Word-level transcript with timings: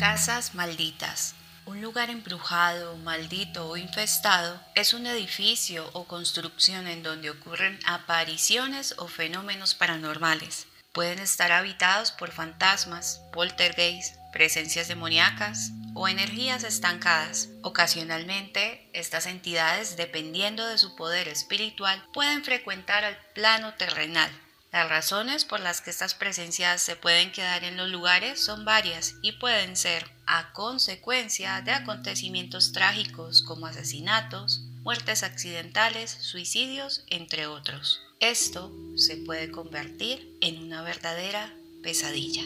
Casas 0.00 0.54
malditas. 0.54 1.34
Un 1.66 1.82
lugar 1.82 2.08
embrujado, 2.08 2.96
maldito 2.96 3.68
o 3.68 3.76
infestado 3.76 4.58
es 4.74 4.94
un 4.94 5.06
edificio 5.06 5.90
o 5.92 6.04
construcción 6.04 6.86
en 6.86 7.02
donde 7.02 7.28
ocurren 7.28 7.78
apariciones 7.84 8.94
o 8.96 9.08
fenómenos 9.08 9.74
paranormales. 9.74 10.66
Pueden 10.92 11.18
estar 11.18 11.52
habitados 11.52 12.12
por 12.12 12.30
fantasmas, 12.30 13.20
poltergeists, 13.30 14.18
presencias 14.32 14.88
demoníacas 14.88 15.72
o 15.94 16.08
energías 16.08 16.64
estancadas. 16.64 17.50
Ocasionalmente, 17.60 18.88
estas 18.94 19.26
entidades, 19.26 19.98
dependiendo 19.98 20.66
de 20.66 20.78
su 20.78 20.96
poder 20.96 21.28
espiritual, 21.28 22.02
pueden 22.14 22.42
frecuentar 22.42 23.04
el 23.04 23.18
plano 23.34 23.74
terrenal. 23.74 24.30
Las 24.72 24.88
razones 24.88 25.44
por 25.44 25.58
las 25.58 25.80
que 25.80 25.90
estas 25.90 26.14
presencias 26.14 26.80
se 26.80 26.94
pueden 26.94 27.32
quedar 27.32 27.64
en 27.64 27.76
los 27.76 27.88
lugares 27.88 28.38
son 28.38 28.64
varias 28.64 29.16
y 29.20 29.32
pueden 29.32 29.76
ser 29.76 30.08
a 30.26 30.52
consecuencia 30.52 31.60
de 31.62 31.72
acontecimientos 31.72 32.70
trágicos 32.70 33.42
como 33.42 33.66
asesinatos, 33.66 34.60
muertes 34.82 35.24
accidentales, 35.24 36.10
suicidios, 36.10 37.04
entre 37.08 37.48
otros. 37.48 38.00
Esto 38.20 38.72
se 38.96 39.16
puede 39.16 39.50
convertir 39.50 40.36
en 40.40 40.62
una 40.62 40.82
verdadera 40.82 41.52
pesadilla. 41.82 42.44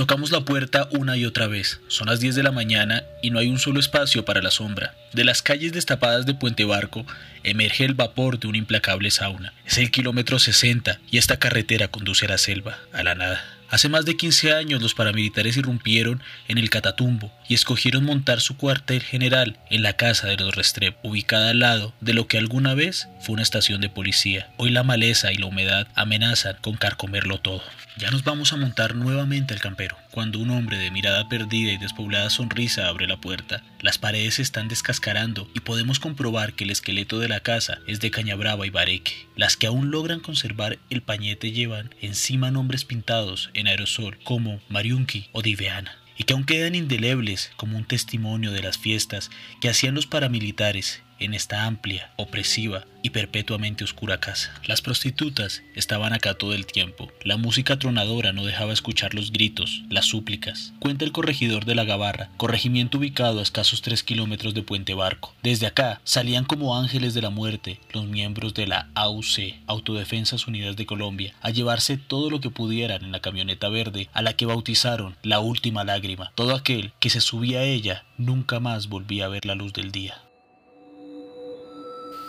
Tocamos 0.00 0.30
la 0.30 0.46
puerta 0.46 0.88
una 0.92 1.18
y 1.18 1.26
otra 1.26 1.46
vez. 1.46 1.78
Son 1.88 2.06
las 2.06 2.20
10 2.20 2.34
de 2.34 2.42
la 2.42 2.52
mañana 2.52 3.04
y 3.20 3.28
no 3.28 3.38
hay 3.38 3.50
un 3.50 3.58
solo 3.58 3.80
espacio 3.80 4.24
para 4.24 4.40
la 4.40 4.50
sombra. 4.50 4.94
De 5.12 5.24
las 5.24 5.42
calles 5.42 5.74
destapadas 5.74 6.24
de 6.24 6.32
Puente 6.32 6.64
Barco 6.64 7.04
emerge 7.42 7.84
el 7.84 7.92
vapor 7.92 8.38
de 8.38 8.48
un 8.48 8.56
implacable 8.56 9.10
sauna. 9.10 9.52
Es 9.66 9.76
el 9.76 9.90
kilómetro 9.90 10.38
60 10.38 11.00
y 11.10 11.18
esta 11.18 11.38
carretera 11.38 11.88
conduce 11.88 12.24
a 12.24 12.30
la 12.30 12.38
selva, 12.38 12.78
a 12.94 13.02
la 13.02 13.14
nada. 13.14 13.59
Hace 13.70 13.88
más 13.88 14.04
de 14.04 14.16
15 14.16 14.52
años 14.52 14.82
los 14.82 14.94
paramilitares 14.94 15.56
irrumpieron 15.56 16.20
en 16.48 16.58
el 16.58 16.70
Catatumbo 16.70 17.32
y 17.48 17.54
escogieron 17.54 18.04
montar 18.04 18.40
su 18.40 18.56
cuartel 18.56 19.00
general 19.00 19.60
en 19.70 19.84
la 19.84 19.92
casa 19.92 20.26
de 20.26 20.36
los 20.36 20.56
Restrep, 20.56 20.96
ubicada 21.04 21.50
al 21.50 21.60
lado 21.60 21.94
de 22.00 22.12
lo 22.12 22.26
que 22.26 22.36
alguna 22.36 22.74
vez 22.74 23.08
fue 23.20 23.34
una 23.34 23.42
estación 23.42 23.80
de 23.80 23.88
policía. 23.88 24.50
Hoy 24.56 24.70
la 24.70 24.82
maleza 24.82 25.32
y 25.32 25.36
la 25.36 25.46
humedad 25.46 25.86
amenazan 25.94 26.56
con 26.60 26.76
carcomerlo 26.76 27.38
todo. 27.38 27.62
Ya 27.96 28.10
nos 28.10 28.24
vamos 28.24 28.52
a 28.52 28.56
montar 28.56 28.96
nuevamente 28.96 29.54
al 29.54 29.60
campero, 29.60 29.96
cuando 30.10 30.40
un 30.40 30.50
hombre 30.50 30.76
de 30.76 30.90
mirada 30.90 31.28
perdida 31.28 31.70
y 31.70 31.76
despoblada 31.76 32.28
sonrisa 32.28 32.88
abre 32.88 33.06
la 33.06 33.18
puerta. 33.18 33.62
Las 33.82 33.96
paredes 33.96 34.34
se 34.34 34.42
están 34.42 34.68
descascarando 34.68 35.48
y 35.54 35.60
podemos 35.60 36.00
comprobar 36.00 36.52
que 36.52 36.64
el 36.64 36.70
esqueleto 36.70 37.18
de 37.18 37.28
la 37.28 37.40
casa 37.40 37.78
es 37.86 37.98
de 38.00 38.10
caña 38.10 38.34
brava 38.34 38.66
y 38.66 38.70
bareque. 38.70 39.26
Las 39.36 39.56
que 39.56 39.66
aún 39.66 39.90
logran 39.90 40.20
conservar 40.20 40.78
el 40.90 41.00
pañete 41.00 41.50
llevan 41.50 41.94
encima 42.02 42.50
nombres 42.50 42.84
pintados 42.84 43.50
en 43.54 43.68
aerosol 43.68 44.18
como 44.22 44.60
Mariunki 44.68 45.28
o 45.32 45.40
Diveana 45.40 45.96
y 46.18 46.24
que 46.24 46.34
aún 46.34 46.44
quedan 46.44 46.74
indelebles 46.74 47.50
como 47.56 47.78
un 47.78 47.86
testimonio 47.86 48.52
de 48.52 48.62
las 48.62 48.76
fiestas 48.76 49.30
que 49.62 49.70
hacían 49.70 49.94
los 49.94 50.06
paramilitares 50.06 51.02
en 51.20 51.34
esta 51.34 51.66
amplia, 51.66 52.10
opresiva 52.16 52.84
y 53.02 53.10
perpetuamente 53.10 53.84
oscura 53.84 54.20
casa. 54.20 54.52
Las 54.66 54.82
prostitutas 54.82 55.62
estaban 55.74 56.12
acá 56.12 56.34
todo 56.34 56.54
el 56.54 56.66
tiempo. 56.66 57.10
La 57.22 57.36
música 57.36 57.78
tronadora 57.78 58.32
no 58.32 58.44
dejaba 58.44 58.72
escuchar 58.72 59.14
los 59.14 59.32
gritos, 59.32 59.82
las 59.88 60.06
súplicas. 60.06 60.72
Cuenta 60.80 61.04
el 61.04 61.12
corregidor 61.12 61.64
de 61.64 61.74
la 61.74 61.84
Gabarra, 61.84 62.30
corregimiento 62.36 62.98
ubicado 62.98 63.38
a 63.38 63.42
escasos 63.42 63.82
tres 63.82 64.02
kilómetros 64.02 64.54
de 64.54 64.62
Puente 64.62 64.94
Barco. 64.94 65.34
Desde 65.42 65.66
acá 65.66 66.00
salían 66.04 66.44
como 66.44 66.76
ángeles 66.76 67.14
de 67.14 67.22
la 67.22 67.30
muerte 67.30 67.80
los 67.92 68.06
miembros 68.06 68.54
de 68.54 68.66
la 68.66 68.88
AUC, 68.94 69.54
Autodefensas 69.66 70.46
Unidas 70.46 70.76
de 70.76 70.86
Colombia, 70.86 71.34
a 71.40 71.50
llevarse 71.50 71.96
todo 71.96 72.30
lo 72.30 72.40
que 72.40 72.50
pudieran 72.50 73.04
en 73.04 73.12
la 73.12 73.20
camioneta 73.20 73.68
verde 73.68 74.08
a 74.12 74.22
la 74.22 74.34
que 74.34 74.46
bautizaron 74.46 75.16
la 75.22 75.40
última 75.40 75.84
lágrima. 75.84 76.32
Todo 76.34 76.54
aquel 76.54 76.92
que 77.00 77.10
se 77.10 77.20
subía 77.20 77.60
a 77.60 77.64
ella 77.64 78.04
nunca 78.18 78.60
más 78.60 78.88
volvía 78.88 79.26
a 79.26 79.28
ver 79.28 79.44
la 79.46 79.54
luz 79.54 79.72
del 79.72 79.92
día. 79.92 80.14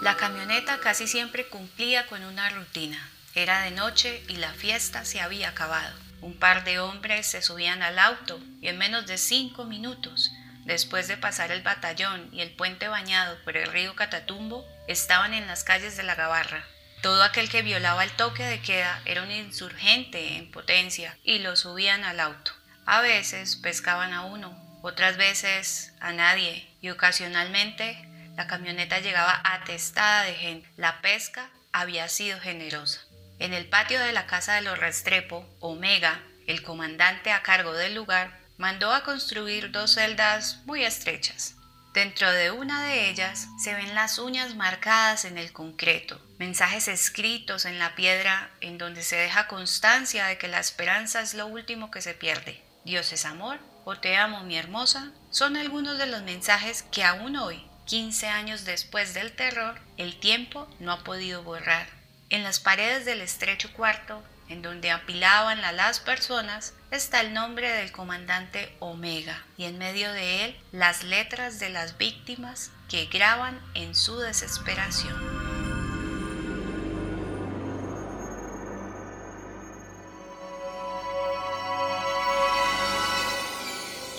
La 0.02 0.18
camioneta 0.18 0.80
casi 0.80 1.08
siempre 1.08 1.46
cumplía 1.46 2.08
con 2.08 2.24
una 2.24 2.50
rutina. 2.50 3.08
Era 3.36 3.62
de 3.62 3.70
noche 3.70 4.24
y 4.28 4.38
la 4.38 4.52
fiesta 4.52 5.06
se 5.06 5.22
había 5.22 5.50
acabado. 5.50 5.96
Un 6.22 6.40
par 6.40 6.64
de 6.64 6.80
hombres 6.80 7.28
se 7.28 7.44
subían 7.44 7.84
al 7.84 8.00
auto 8.00 8.40
y 8.62 8.68
en 8.70 8.80
menos 8.80 9.06
de 9.06 9.20
cinco 9.20 9.66
minutos, 9.66 10.32
después 10.66 11.08
de 11.08 11.18
pasar 11.18 11.52
el 11.52 11.62
batallón 11.62 12.30
y 12.34 12.42
el 12.42 12.50
puente 12.50 12.88
bañado 12.88 13.38
por 13.44 13.58
el 13.58 13.72
río 13.72 13.96
Catatumbo, 13.96 14.68
estaban 14.88 15.36
en 15.36 15.46
las 15.46 15.64
calles 15.64 15.96
de 15.98 16.04
la 16.04 16.16
Gabarra. 16.16 16.66
Todo 17.04 17.22
aquel 17.22 17.48
que 17.48 17.62
violaba 17.62 18.04
el 18.04 18.12
toque 18.12 18.44
de 18.44 18.60
queda 18.60 19.00
era 19.06 19.22
un 19.22 19.32
insurgente 19.32 20.36
en 20.36 20.50
potencia 20.50 21.16
y 21.24 21.40
lo 21.40 21.56
subían 21.56 22.06
al 22.06 22.22
auto. 22.22 22.54
A 22.88 23.02
veces 23.02 23.56
pescaban 23.56 24.14
a 24.14 24.26
uno, 24.26 24.60
otras 24.82 25.18
veces 25.18 25.94
a 26.00 26.12
nadie 26.12 26.68
y 26.82 26.90
ocasionalmente 26.90 28.11
la 28.36 28.48
camioneta 28.48 29.00
llegaba 29.00 29.42
atestada 29.44 30.24
de 30.24 30.34
gente. 30.34 30.70
La 30.78 31.02
pesca 31.02 31.50
había 31.72 32.08
sido 32.10 32.40
generosa. 32.40 33.02
En 33.40 33.54
el 33.54 33.68
patio 33.68 34.00
de 34.00 34.12
la 34.12 34.28
casa 34.28 34.56
de 34.56 34.62
los 34.62 34.78
Restrepo, 34.78 35.48
Omega, 35.60 36.22
el 36.48 36.62
comandante 36.64 37.32
a 37.32 37.44
cargo 37.44 37.74
del 37.74 37.96
lugar, 37.96 38.40
mandó 38.58 38.94
a 38.94 39.04
construir 39.04 39.72
dos 39.72 39.96
celdas 39.96 40.60
muy 40.66 40.84
estrechas. 40.84 41.56
Dentro 41.94 42.32
de 42.32 42.52
una 42.52 42.86
de 42.86 43.10
ellas 43.10 43.48
se 43.62 43.74
ven 43.74 43.96
las 43.96 44.18
uñas 44.18 44.56
marcadas 44.56 45.26
en 45.26 45.38
el 45.38 45.52
concreto, 45.52 46.22
mensajes 46.40 46.88
escritos 46.88 47.66
en 47.66 47.80
la 47.80 47.96
piedra 47.96 48.50
en 48.62 48.78
donde 48.78 49.04
se 49.04 49.18
deja 49.18 49.48
constancia 49.48 50.28
de 50.28 50.38
que 50.38 50.48
la 50.48 50.60
esperanza 50.60 51.22
es 51.22 51.34
lo 51.34 51.48
último 51.48 51.92
que 51.92 52.02
se 52.02 52.14
pierde. 52.14 52.64
Dios 52.86 53.12
es 53.12 53.26
amor 53.26 53.60
o 53.84 53.98
te 53.98 54.16
amo 54.16 54.44
mi 54.44 54.58
hermosa 54.58 55.12
son 55.32 55.58
algunos 55.58 55.98
de 55.98 56.06
los 56.06 56.22
mensajes 56.22 56.84
que 56.92 57.04
aún 57.04 57.36
hoy 57.36 57.62
15 57.86 58.28
años 58.28 58.66
después 58.66 59.14
del 59.14 59.32
terror, 59.34 59.80
el 59.98 60.20
tiempo 60.20 60.68
no 60.80 60.92
ha 60.92 61.04
podido 61.04 61.44
borrar. 61.44 61.88
En 62.30 62.44
las 62.44 62.60
paredes 62.60 63.06
del 63.06 63.22
estrecho 63.22 63.74
cuarto, 63.74 64.24
en 64.48 64.62
donde 64.62 64.92
apilaban 64.92 65.62
las 65.62 66.00
personas, 66.00 66.74
está 66.92 67.22
el 67.22 67.34
nombre 67.34 67.70
del 67.72 67.92
comandante 67.92 68.76
Omega 68.80 69.44
y 69.58 69.66
en 69.66 69.78
medio 69.78 70.12
de 70.12 70.46
él 70.46 70.60
las 70.72 71.04
letras 71.04 71.60
de 71.60 71.70
las 71.70 71.98
víctimas 71.98 72.72
que 72.90 73.06
graban 73.06 73.60
en 73.74 73.96
su 73.96 74.18
desesperación. 74.18 75.51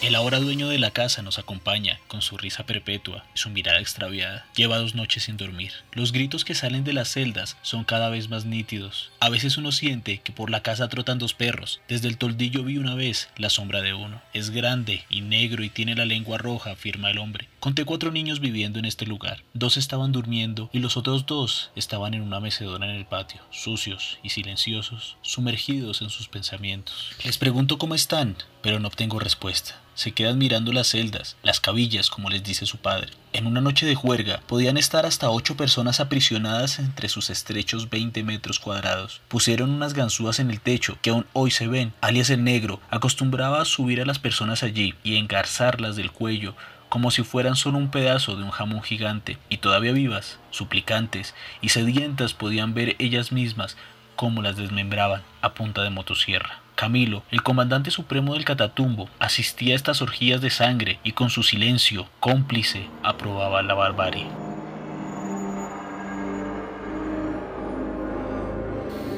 El 0.03 0.17
ahora 0.17 0.41
dueño 0.41 0.67
de 0.67 0.81
la 0.81 0.91
casa 0.91 1.23
nos 1.23 1.39
acompaña 1.39 2.01
con 2.09 2.23
su 2.23 2.37
risa 2.37 2.67
perpetua 2.67 3.25
y 3.37 3.39
su 3.39 3.51
mirada 3.51 3.79
extraviada. 3.79 4.45
Lleva 4.57 4.79
dos 4.79 4.97
noches 4.97 5.23
sin 5.23 5.37
dormir. 5.37 5.71
Los 5.93 6.11
gritos 6.11 6.45
que 6.45 6.57
salen 6.57 6.83
de 6.83 6.93
las 6.93 7.09
celdas 7.09 7.57
son 7.63 7.85
cada 7.85 8.09
vez 8.09 8.29
más 8.29 8.45
nítidos. 8.45 9.13
A 9.21 9.29
veces 9.29 9.59
uno 9.59 9.71
siente 9.71 10.19
que 10.19 10.33
por 10.33 10.51
la 10.51 10.61
casa 10.61 10.89
trotan 10.89 11.21
dos 11.21 11.35
perros. 11.35 11.81
Desde 11.87 12.09
el 12.09 12.19
toldillo 12.19 12.65
vi 12.65 12.79
una 12.79 12.97
vez 12.97 13.29
la 13.37 13.49
sombra 13.49 13.81
de 13.81 13.95
uno. 13.95 14.21
Es 14.33 14.51
grande 14.51 15.05
y 15.09 15.21
negro 15.21 15.63
y 15.63 15.71
tiene 15.71 15.95
la 15.95 16.05
lengua 16.05 16.37
roja, 16.37 16.73
afirma 16.73 17.13
el 17.13 17.19
hombre. 17.19 17.47
Conté 17.61 17.85
cuatro 17.85 18.11
niños 18.11 18.41
viviendo 18.41 18.81
en 18.81 18.87
este 18.87 19.07
lugar. 19.07 19.45
Dos 19.55 19.77
estaban 19.77 20.11
durmiendo 20.11 20.69
y 20.73 20.81
los 20.81 20.97
otros 20.97 21.27
dos 21.27 21.71
estaban 21.77 22.15
en 22.15 22.23
una 22.23 22.41
mecedora 22.41 22.91
en 22.91 22.97
el 22.97 23.07
patio, 23.07 23.41
sucios 23.53 24.19
y 24.25 24.31
silenciosos, 24.31 25.17
sumergidos 25.23 26.03
en 26.03 26.11
sus 26.11 26.27
pensamientos. 26.27 27.13
Les 27.25 27.39
pregunto 27.39 27.79
cómo 27.79 27.95
están, 27.95 28.35
pero 28.63 28.81
no 28.81 28.89
obtengo 28.89 29.21
respuesta. 29.21 29.77
Se 29.95 30.13
quedan 30.13 30.39
mirando 30.39 30.73
las 30.73 30.89
celdas, 30.89 31.37
las 31.43 31.61
cabillas, 31.61 32.09
como 32.09 32.31
les 32.31 32.43
dice 32.43 32.67
su 32.67 32.79
padre. 32.79 33.11
En 33.33 33.47
una 33.47 33.61
noche 33.61 33.87
de 33.87 33.95
juerga 33.95 34.41
podían 34.47 34.77
estar 34.77 35.05
hasta 35.07 35.31
ocho 35.31 35.57
personas 35.57 36.01
aprisionadas 36.01 36.79
entre 36.79 37.09
sus 37.09 37.31
estrechos 37.31 37.91
20 37.91 38.23
metros 38.25 38.59
cuadrados. 38.59 39.21
Pusieron 39.29 39.71
unas 39.71 39.95
ganzúas 39.95 40.39
en 40.39 40.51
el 40.51 40.61
techo 40.61 40.99
que 41.03 41.11
aún 41.11 41.27
hoy 41.33 41.51
se 41.51 41.67
ven. 41.67 41.93
Alias 42.01 42.31
el 42.31 42.43
negro 42.43 42.81
acostumbraba 42.91 43.61
a 43.61 43.67
subir 43.67 44.01
a 44.01 44.07
las 44.07 44.19
personas 44.19 44.63
allí 44.63 44.95
y 45.05 45.17
engarzarlas 45.17 45.97
del 45.97 46.11
cuello 46.11 46.55
como 46.93 47.11
si 47.11 47.23
fueran 47.23 47.57
solo 47.57 47.79
un 47.79 47.91
pedazo 47.91 48.37
de 48.37 48.43
un 48.43 48.51
jamón 48.51 48.83
gigante, 48.83 49.39
y 49.49 49.57
todavía 49.57 49.93
vivas, 49.93 50.39
suplicantes 50.51 51.35
y 51.63 51.71
sedientas 51.71 52.35
podían 52.35 52.75
ver 52.75 52.97
ellas 52.99 53.33
mismas 53.33 53.79
cómo 54.15 54.43
las 54.43 54.57
desmembraban 54.57 55.23
a 55.41 55.55
punta 55.55 55.83
de 55.85 55.89
motosierra. 55.89 56.61
Camilo, 56.75 57.23
el 57.31 57.43
comandante 57.43 57.91
supremo 57.91 58.35
del 58.35 58.45
Catatumbo, 58.45 59.09
asistía 59.19 59.75
a 59.75 59.77
estas 59.77 60.03
orgías 60.03 60.41
de 60.41 60.51
sangre 60.51 60.99
y 61.05 61.13
con 61.13 61.31
su 61.31 61.43
silencio 61.43 62.09
cómplice 62.21 62.89
aprobaba 63.03 63.63
la 63.63 63.75
barbarie. 63.75 64.27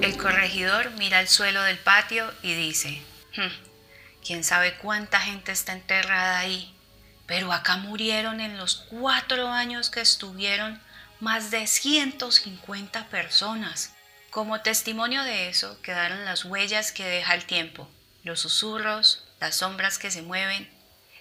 El 0.02 0.18
corregidor 0.18 0.90
mira 0.98 1.20
el 1.20 1.28
suelo 1.28 1.62
del 1.62 1.78
patio 1.78 2.30
y 2.42 2.52
dice, 2.52 3.02
hmm, 3.36 4.22
¿quién 4.22 4.44
sabe 4.44 4.74
cuánta 4.74 5.18
gente 5.20 5.52
está 5.52 5.72
enterrada 5.72 6.40
ahí? 6.40 6.74
Pero 7.26 7.52
acá 7.52 7.78
murieron 7.78 8.40
en 8.40 8.58
los 8.58 8.76
cuatro 8.90 9.48
años 9.48 9.88
que 9.88 10.02
estuvieron 10.02 10.78
más 11.20 11.50
de 11.50 11.66
150 11.66 13.06
personas. 13.06 13.93
Como 14.34 14.62
testimonio 14.62 15.22
de 15.22 15.48
eso 15.48 15.80
quedaron 15.80 16.24
las 16.24 16.44
huellas 16.44 16.90
que 16.90 17.04
deja 17.04 17.36
el 17.36 17.44
tiempo, 17.44 17.88
los 18.24 18.40
susurros, 18.40 19.24
las 19.38 19.54
sombras 19.54 19.96
que 19.96 20.10
se 20.10 20.22
mueven, 20.22 20.68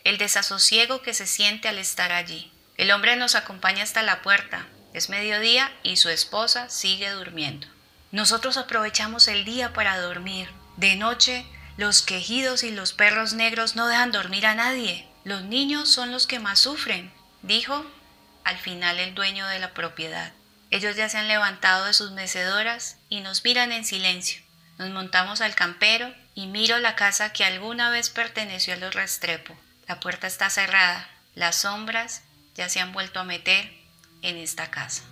el 0.04 0.18
desasosiego 0.18 1.04
que 1.04 1.14
se 1.14 1.28
siente 1.28 1.68
al 1.68 1.78
estar 1.78 2.12
allí. 2.12 2.52
El 2.76 2.90
hombre 2.90 3.16
nos 3.16 3.36
acompaña 3.36 3.84
hasta 3.84 4.02
la 4.02 4.24
puerta, 4.24 4.66
es 4.96 5.10
mediodía 5.10 5.72
y 5.84 5.98
su 5.98 6.10
esposa 6.10 6.72
sigue 6.72 7.12
durmiendo. 7.12 7.68
Nosotros 8.12 8.58
aprovechamos 8.58 9.28
el 9.28 9.46
día 9.46 9.74
para 9.74 10.00
dormir. 10.00 10.50
De 10.78 10.96
noche, 10.96 11.46
los 11.78 12.02
quejidos 12.02 12.64
y 12.64 12.72
los 12.72 12.94
perros 12.94 13.34
negros 13.34 13.76
no 13.76 13.86
dejan 13.86 14.12
dormir 14.12 14.48
a 14.48 14.56
nadie. 14.56 15.08
Los 15.24 15.44
niños 15.44 15.88
son 15.88 16.12
los 16.12 16.26
que 16.26 16.40
más 16.40 16.58
sufren, 16.58 17.14
dijo 17.44 17.86
al 18.44 18.58
final 18.58 18.98
el 18.98 19.14
dueño 19.14 19.46
de 19.46 19.60
la 19.60 19.76
propiedad. 19.76 20.34
Ellos 20.74 20.96
ya 20.96 21.08
se 21.08 21.20
han 21.20 21.28
levantado 21.28 21.86
de 21.86 21.94
sus 21.94 22.10
mecedoras 22.14 22.98
y 23.08 23.20
nos 23.20 23.44
miran 23.44 23.72
en 23.72 23.86
silencio. 23.86 24.42
Nos 24.80 24.90
montamos 24.90 25.40
al 25.40 25.54
campero 25.54 26.12
y 26.34 26.48
miro 26.48 26.80
la 26.80 26.96
casa 26.96 27.32
que 27.32 27.46
alguna 27.46 27.92
vez 27.92 28.10
perteneció 28.10 28.74
a 28.74 28.78
los 28.78 28.96
Restrepo. 28.96 29.56
La 29.88 30.00
puerta 30.00 30.26
está 30.26 30.50
cerrada. 30.50 31.08
Las 31.36 31.58
sombras 31.58 32.24
ya 32.56 32.70
se 32.70 32.80
han 32.80 32.92
vuelto 32.92 33.20
a 33.20 33.24
meter 33.24 33.72
en 34.24 34.38
esta 34.38 34.72
casa. 34.72 35.04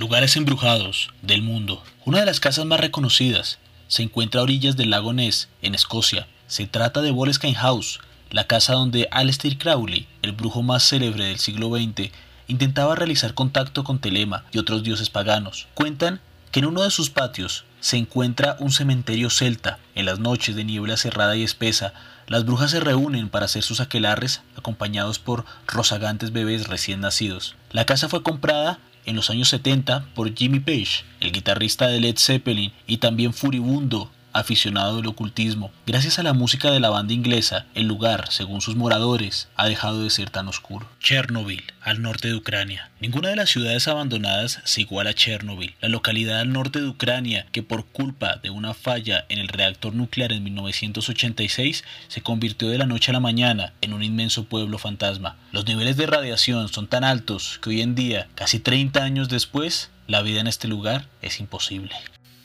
Lugares 0.00 0.34
embrujados 0.34 1.14
del 1.22 1.42
mundo. 1.42 1.84
Una 2.04 2.18
de 2.18 2.26
las 2.26 2.40
casas 2.40 2.64
más 2.64 2.80
reconocidas 2.80 3.60
se 3.92 4.02
encuentra 4.02 4.40
a 4.40 4.44
orillas 4.44 4.74
del 4.78 4.88
lago 4.88 5.12
Ness, 5.12 5.50
en 5.60 5.74
Escocia. 5.74 6.26
Se 6.46 6.66
trata 6.66 7.02
de 7.02 7.10
Boleskine 7.10 7.54
House, 7.56 8.00
la 8.30 8.46
casa 8.46 8.72
donde 8.72 9.06
Aleister 9.10 9.58
Crowley, 9.58 10.08
el 10.22 10.32
brujo 10.32 10.62
más 10.62 10.82
célebre 10.82 11.26
del 11.26 11.38
siglo 11.38 11.68
XX, 11.68 12.10
intentaba 12.48 12.94
realizar 12.94 13.34
contacto 13.34 13.84
con 13.84 13.98
Telema 13.98 14.46
y 14.50 14.56
otros 14.56 14.82
dioses 14.82 15.10
paganos. 15.10 15.68
Cuentan 15.74 16.22
que 16.50 16.60
en 16.60 16.66
uno 16.66 16.80
de 16.80 16.90
sus 16.90 17.10
patios 17.10 17.66
se 17.80 17.98
encuentra 17.98 18.56
un 18.60 18.72
cementerio 18.72 19.28
celta. 19.28 19.78
En 19.94 20.06
las 20.06 20.18
noches 20.18 20.56
de 20.56 20.64
niebla 20.64 20.96
cerrada 20.96 21.36
y 21.36 21.42
espesa, 21.42 21.92
las 22.28 22.46
brujas 22.46 22.70
se 22.70 22.80
reúnen 22.80 23.28
para 23.28 23.44
hacer 23.44 23.62
sus 23.62 23.80
aquelarres 23.80 24.40
acompañados 24.56 25.18
por 25.18 25.44
rozagantes 25.66 26.32
bebés 26.32 26.66
recién 26.66 27.02
nacidos. 27.02 27.56
La 27.72 27.84
casa 27.84 28.08
fue 28.08 28.22
comprada 28.22 28.78
en 29.06 29.16
los 29.16 29.30
años 29.30 29.48
70 29.48 30.06
por 30.14 30.34
Jimmy 30.34 30.60
Page, 30.60 31.04
el 31.20 31.32
guitarrista 31.32 31.88
de 31.88 32.00
Led 32.00 32.16
Zeppelin 32.18 32.72
y 32.86 32.98
también 32.98 33.32
furibundo 33.32 34.10
aficionado 34.32 34.96
del 34.96 35.06
ocultismo. 35.06 35.70
Gracias 35.86 36.18
a 36.18 36.22
la 36.22 36.32
música 36.32 36.70
de 36.70 36.80
la 36.80 36.90
banda 36.90 37.12
inglesa, 37.12 37.66
el 37.74 37.86
lugar, 37.86 38.30
según 38.30 38.60
sus 38.60 38.76
moradores, 38.76 39.48
ha 39.56 39.66
dejado 39.66 40.02
de 40.02 40.10
ser 40.10 40.30
tan 40.30 40.48
oscuro. 40.48 40.88
Chernobyl, 41.00 41.62
al 41.80 42.02
norte 42.02 42.28
de 42.28 42.34
Ucrania. 42.34 42.90
Ninguna 43.00 43.30
de 43.30 43.36
las 43.36 43.50
ciudades 43.50 43.88
abandonadas 43.88 44.60
se 44.64 44.82
iguala 44.82 45.10
a 45.10 45.14
Chernobyl, 45.14 45.74
la 45.80 45.88
localidad 45.88 46.40
al 46.40 46.52
norte 46.52 46.80
de 46.80 46.88
Ucrania 46.88 47.46
que 47.52 47.62
por 47.62 47.86
culpa 47.86 48.36
de 48.42 48.50
una 48.50 48.74
falla 48.74 49.24
en 49.28 49.38
el 49.38 49.48
reactor 49.48 49.94
nuclear 49.94 50.32
en 50.32 50.44
1986 50.44 51.84
se 52.08 52.22
convirtió 52.22 52.68
de 52.68 52.78
la 52.78 52.86
noche 52.86 53.10
a 53.10 53.14
la 53.14 53.20
mañana 53.20 53.72
en 53.80 53.92
un 53.92 54.02
inmenso 54.02 54.44
pueblo 54.44 54.78
fantasma. 54.78 55.36
Los 55.50 55.66
niveles 55.66 55.96
de 55.96 56.06
radiación 56.06 56.68
son 56.68 56.86
tan 56.86 57.04
altos 57.04 57.58
que 57.62 57.70
hoy 57.70 57.80
en 57.80 57.94
día, 57.94 58.28
casi 58.34 58.58
30 58.58 59.02
años 59.02 59.28
después, 59.28 59.90
la 60.06 60.22
vida 60.22 60.40
en 60.40 60.46
este 60.46 60.68
lugar 60.68 61.06
es 61.22 61.40
imposible. 61.40 61.94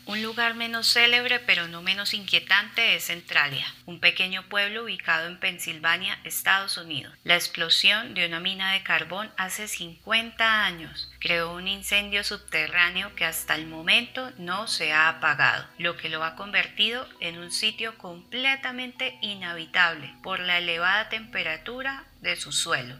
Un 0.07 0.23
lugar 0.23 0.55
menos 0.55 0.87
célebre 0.87 1.41
pero 1.41 1.67
no 1.67 1.81
menos 1.81 2.13
inquietante 2.13 2.95
es 2.95 3.07
Centralia, 3.07 3.67
un 3.85 3.99
pequeño 3.99 4.47
pueblo 4.47 4.85
ubicado 4.85 5.27
en 5.27 5.37
Pensilvania, 5.37 6.17
Estados 6.23 6.77
Unidos. 6.77 7.13
La 7.25 7.35
explosión 7.35 8.13
de 8.13 8.25
una 8.25 8.39
mina 8.39 8.71
de 8.71 8.83
carbón 8.83 9.29
hace 9.35 9.67
50 9.67 10.63
años 10.63 11.11
creó 11.19 11.53
un 11.53 11.67
incendio 11.67 12.23
subterráneo 12.23 13.13
que 13.15 13.25
hasta 13.25 13.55
el 13.55 13.67
momento 13.67 14.31
no 14.37 14.67
se 14.67 14.93
ha 14.93 15.09
apagado, 15.09 15.67
lo 15.77 15.97
que 15.97 16.07
lo 16.07 16.23
ha 16.23 16.37
convertido 16.37 17.05
en 17.19 17.37
un 17.37 17.51
sitio 17.51 17.97
completamente 17.97 19.17
inhabitable 19.21 20.15
por 20.23 20.39
la 20.39 20.59
elevada 20.59 21.09
temperatura 21.09 22.05
de 22.21 22.37
su 22.37 22.53
suelo. 22.53 22.95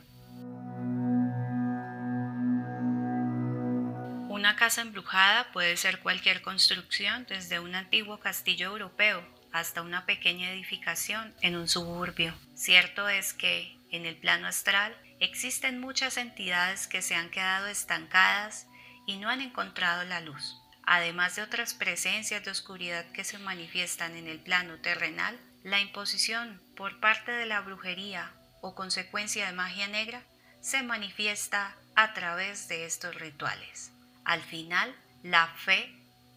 Una 4.38 4.56
casa 4.56 4.82
embrujada 4.82 5.52
puede 5.52 5.78
ser 5.78 6.00
cualquier 6.00 6.44
construcción, 6.44 7.26
desde 7.28 7.60
un 7.60 7.74
antiguo 7.74 8.20
castillo 8.20 8.68
europeo 8.68 9.28
hasta 9.52 9.82
una 9.82 10.06
pequeña 10.06 10.52
edificación 10.52 11.34
en 11.42 11.56
un 11.56 11.68
suburbio. 11.68 12.36
Cierto 12.54 13.10
es 13.10 13.34
que, 13.34 13.76
en 13.90 14.06
el 14.06 14.16
plano 14.16 14.46
astral, 14.46 14.96
existen 15.20 15.80
muchas 15.80 16.18
entidades 16.18 16.86
que 16.86 17.02
se 17.02 17.16
han 17.16 17.32
quedado 17.32 17.66
estancadas 17.66 18.68
y 19.08 19.18
no 19.18 19.28
han 19.30 19.42
encontrado 19.42 20.04
la 20.04 20.22
luz. 20.22 20.56
Además 20.84 21.36
de 21.36 21.42
otras 21.42 21.74
presencias 21.74 22.46
de 22.46 22.52
oscuridad 22.52 23.12
que 23.14 23.24
se 23.24 23.40
manifiestan 23.40 24.16
en 24.16 24.28
el 24.28 24.40
plano 24.40 24.76
terrenal, 24.82 25.36
la 25.64 25.80
imposición 25.80 26.62
por 26.76 27.00
parte 27.00 27.32
de 27.32 27.48
la 27.48 27.62
brujería 27.62 28.32
o 28.62 28.76
consecuencia 28.76 29.48
de 29.48 29.54
magia 29.54 29.88
negra 29.88 30.22
se 30.62 30.84
manifiesta 30.84 31.76
a 31.96 32.14
través 32.14 32.68
de 32.68 32.86
estos 32.86 33.16
rituales. 33.16 33.97
Al 34.28 34.42
final, 34.42 34.94
la 35.24 35.48
fe 35.48 35.90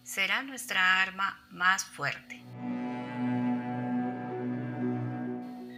será 0.05 0.41
nuestra 0.43 1.01
arma 1.01 1.37
más 1.49 1.83
fuerte. 1.83 2.41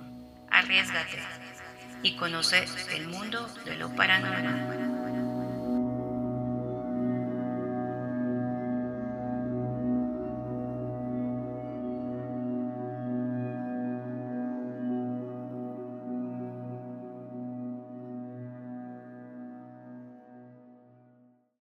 Arriesgate 0.50 1.53
y 2.04 2.16
conoce 2.16 2.66
el 2.96 3.08
mundo 3.08 3.50
de 3.66 3.78
lo 3.78 3.90
paranormal. 3.96 4.83